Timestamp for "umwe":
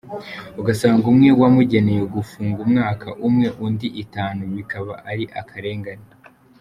1.11-1.29, 3.27-3.47